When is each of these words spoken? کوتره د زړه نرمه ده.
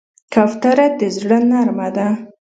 کوتره 0.33 0.87
د 0.99 0.99
زړه 1.17 1.37
نرمه 1.51 1.87
ده. 1.95 2.07